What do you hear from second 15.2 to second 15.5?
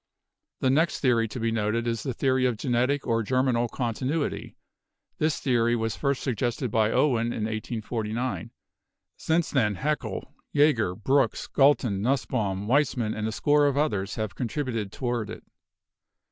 it.